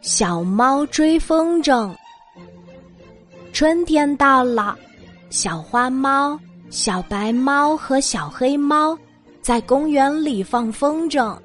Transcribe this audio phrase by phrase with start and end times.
[0.00, 1.94] 小猫追风筝。
[3.52, 4.76] 春天到了，
[5.30, 6.38] 小花猫、
[6.70, 8.96] 小白猫和小黑猫
[9.42, 11.36] 在公园里放风筝。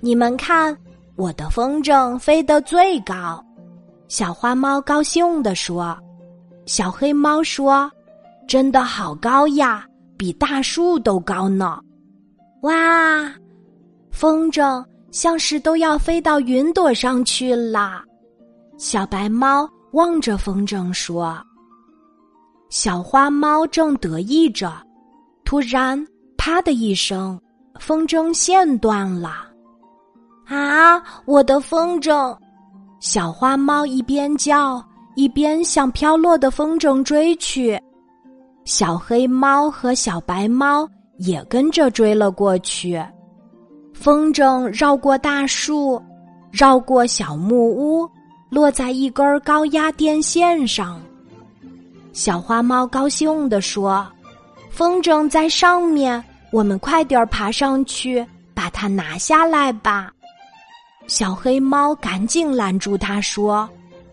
[0.00, 0.76] 你们看，
[1.16, 3.44] 我的风筝飞得最高。
[4.08, 5.98] 小花猫高兴地说
[6.66, 7.90] ：“小黑猫说，
[8.46, 9.84] 真的好高呀，
[10.16, 11.80] 比大树都高呢！”
[12.62, 13.32] 哇，
[14.12, 14.84] 风筝
[15.16, 18.02] 像是都要飞到云朵上去了。
[18.76, 21.42] 小白猫望着风筝说
[22.68, 24.70] ：“小花猫正得意着，
[25.42, 27.40] 突然啪的一声，
[27.80, 29.46] 风筝线断了。
[30.44, 32.36] 啊，我的风筝！”
[33.00, 37.80] 小花猫一边叫，一边向飘落的风筝追去。
[38.66, 43.02] 小黑猫和小白猫也跟着追了过去。
[43.98, 46.00] 风筝绕过大树，
[46.52, 48.08] 绕过小木屋，
[48.50, 51.00] 落在一根高压电线上。
[52.12, 54.06] 小花猫高兴地说
[54.70, 58.24] ：“风筝在上面，我们快点爬上去，
[58.54, 60.12] 把它拿下来吧。”
[61.08, 63.68] 小黑猫赶紧拦住他说：“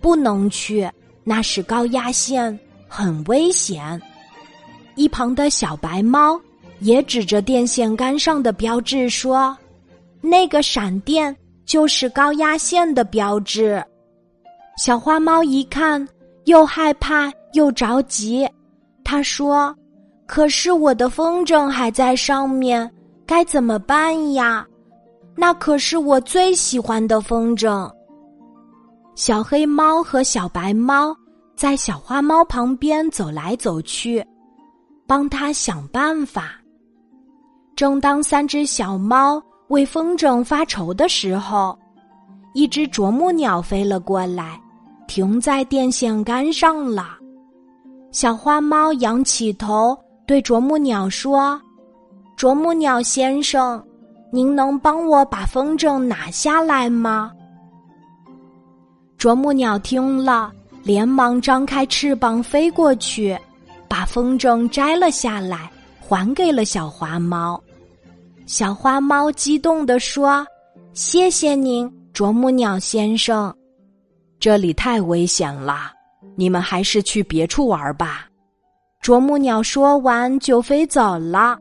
[0.00, 0.88] 不能去，
[1.24, 2.58] 那是高压线，
[2.88, 4.00] 很危险。”
[4.94, 6.40] 一旁的小白猫
[6.78, 9.56] 也指着电线杆上的标志说
[10.24, 11.36] ：“那个闪电
[11.66, 13.84] 就是高压线的标志。”
[14.76, 16.06] 小花猫一看，
[16.46, 18.48] 又害怕又着急，
[19.04, 19.74] 他说
[20.26, 22.90] ：“可是我的风筝还在上面，
[23.24, 24.66] 该怎么办呀？”
[25.36, 27.90] 那可是我最喜欢的风筝。
[29.16, 31.14] 小黑猫和小白猫
[31.56, 34.24] 在小花猫旁边走来走去，
[35.06, 36.52] 帮它想办法。
[37.76, 39.42] 正当三只小猫
[39.74, 41.76] 为风筝发愁的时候，
[42.52, 44.56] 一只啄木鸟飞了过来，
[45.08, 47.18] 停在电线杆上了。
[48.12, 49.98] 小花猫仰起头
[50.28, 51.60] 对啄木鸟说
[52.38, 53.84] ：“啄木鸟先生。”
[54.30, 57.32] 您能帮我把风筝拿下来吗？
[59.18, 60.52] 啄木鸟听了，
[60.84, 63.36] 连忙张开翅膀飞过去，
[63.88, 65.68] 把风筝摘了下来，
[66.00, 67.60] 还给了小花猫。
[68.46, 70.46] 小花猫激动地说
[70.92, 73.54] ：“谢谢您，啄木鸟先生。”
[74.38, 75.92] 这里太危险了，
[76.36, 78.26] 你们还是去别处玩吧。
[79.00, 81.58] 啄木鸟说完就飞走了。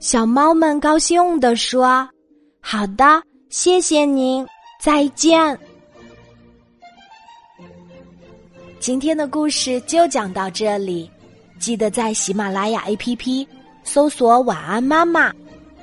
[0.00, 2.08] 小猫们高兴地说
[2.60, 4.46] ：“好的，谢谢您，
[4.80, 5.58] 再见。”
[8.80, 11.10] 今天的故事就讲到这里，
[11.58, 13.46] 记得在喜马拉雅 APP
[13.82, 15.32] 搜索“晚安妈妈”，